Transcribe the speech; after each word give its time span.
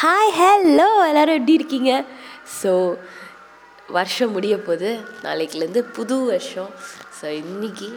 Hi 0.00 0.32
hello 0.38 0.86
எல்லோரும் 1.08 1.36
எப்படி 1.38 1.54
இருக்கீங்க? 1.58 1.92
ஸோ 2.62 2.72
வருஷம் 3.96 4.30
முடிய 4.30 4.54
போது 4.58 4.88
நாளைக்குலேருந்து 5.22 5.82
புது 5.96 6.16
வருஷம். 6.24 6.68
ஸோ 7.18 7.26
இன்றைக்கி 7.42 7.88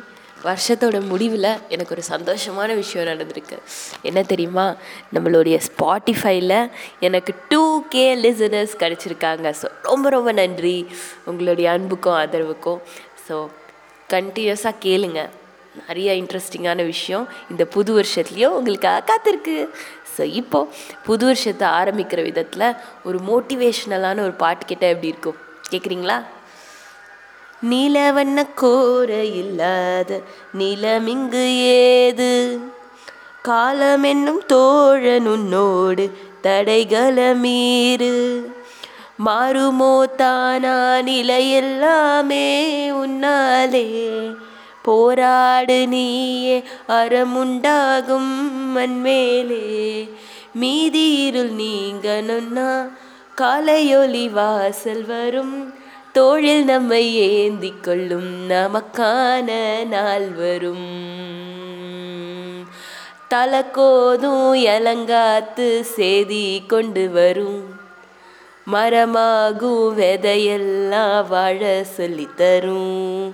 வருஷத்தோட 0.43 1.07
முடிவில் 1.07 1.49
எனக்கு 1.73 1.95
ஒரு 1.95 2.03
சந்தோஷமான 2.09 2.75
விஷயம் 2.75 3.09
நடந்திருக்கு. 3.11 3.57
என்ன 4.01 4.23
தெரியுமா? 4.31 4.65
நம்மளுடைய 5.15 5.59
ஸ்பாட்டிஃபைல 5.67 6.55
எனக்கு 6.99 7.33
டூ 7.49 7.63
கே 7.95 8.05
லிசனர்ஸ் 8.15 8.73
கிடச்சிருக்காங்க. 8.83 9.53
ஸோ 9.61 9.69
ரொம்ப 9.81 10.09
ரொம்ப 10.09 10.31
நன்றி 10.31 10.87
உங்களுடைய 11.25 11.69
அன்புக்கும் 11.71 12.19
ஆதரவுக்கும். 12.23 12.81
ஸோ 13.27 13.47
கண்டினியூஸாக 14.15 14.81
கேளுங்கள் 14.87 15.31
நிறைய 15.79 16.13
இன்ட்ரெஸ்டிங்கான 16.13 16.85
விஷயம். 16.85 17.27
இந்த 17.49 17.65
புது 17.65 17.91
வருஷத்துலேயும் 17.99 18.57
உங்களுக்காக 18.59 19.03
காத்திருக்கு. 19.09 19.69
ஸோ 20.17 20.23
இப்போது 20.23 20.69
புது 21.03 21.25
வருஷத்தை 21.25 21.67
ஆரம்பிக்கிற 21.69 22.21
விதத்தில் 22.21 22.75
ஒரு 23.03 23.19
மோட்டிவேஷ்னலான 23.29 24.19
ஒரு 24.19 24.31
பாட்டு 24.31 24.65
கேட்டால் 24.65 24.89
எப்படி 24.89 25.07
இருக்கும்? 25.07 25.39
கேட்குறீங்களா 25.71 26.17
நீலவண்ண 27.69 28.47
கோர 28.55 29.23
இல்லாத 29.23 30.21
நிலமிங்கு 30.57 31.43
ஏது? 31.57 32.59
காலம் 33.41 34.03
என்னும் 34.03 34.43
தோழன் 34.45 35.27
உன்னோடு 35.27 36.05
தடைகள 36.43 37.35
மீறு. 37.35 38.13
மாறுமோ 39.25 40.15
தானா 40.15 41.01
நிலை 41.01 41.51
எல்லாமே 41.51 42.45
உன்னாலே. 42.91 43.87
போராடு 44.81 45.87
நீயே 45.87 46.63
அறமுண்டாகும் 46.87 48.51
மண்மேலே. 48.75 50.09
மீதி 50.53 51.25
இருள் 51.25 51.51
நீங்கணுன்னா 51.51 52.91
காலையொலி 53.37 54.29
வாசல் 54.29 55.05
வரும். 55.05 55.73
தோழில் 56.13 56.63
நம்மை 56.63 57.15
ஏந்தி 57.15 57.73
கொள்ளும் 57.81 58.49
நமக்கான 58.49 59.51
நாள் 59.87 60.31
வரும். 60.31 61.09
தலக்கோதும் 63.29 64.53
எலங்காத்து 64.53 65.81
செய்தி 65.81 66.63
கொண்டு 66.67 67.09
வரும். 67.09 67.79
மரமாகும் 68.73 69.93
விதையெல்லாம் 69.93 71.27
வாழ 71.27 71.85
சொல்லித்தரும் 71.97 73.31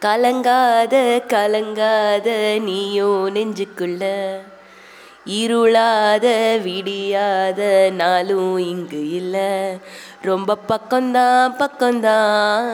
கலங்காத 0.00 1.22
கலங்காத 1.28 2.58
நீயோ 2.60 3.30
நெஞ்சுக்குள்ள. 3.34 4.30
இருளாத 5.26 6.56
விடியாத 6.64 7.90
நாளும் 7.90 8.58
இங்கு 8.58 9.10
இல்லை. 9.10 9.78
ரொம்ப 10.22 10.56
பக்கம்தான் 10.68 11.54
பக்கம்தான். 11.58 12.66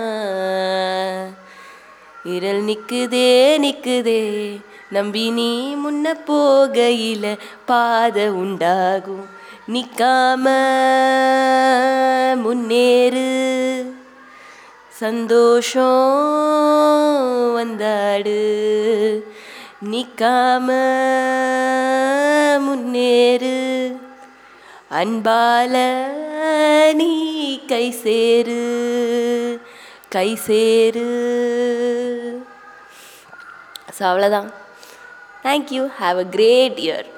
இரல் 2.25 2.63
நிக்குதே 2.63 3.59
நிக்குதே. 3.59 4.61
நம்பி 4.91 5.31
நீ 5.31 5.75
முன்ன 5.75 6.07
போகையில 6.27 7.39
பாதை 7.67 8.29
உண்டாகும். 8.29 9.27
நிக்காம 9.73 10.43
முன்னேறு. 12.37 13.25
சந்தோஷம் 14.99 16.13
வந்தாடு. 17.53 18.41
நிக்காம 19.91 20.69
முன்னேறு. 22.61 23.57
அன்பால 24.91 25.75
நீ 26.95 27.11
கை 27.67 27.91
சேரு. 27.91 28.63
கை 30.09 30.35
சேரு. 30.35 31.09
ஸோ 33.99 34.03
அவ்வளோதான் 34.03 34.49
thank you 35.43 35.91
have 36.01 36.19
a 36.19 36.25
great 36.25 36.79
year 36.79 37.16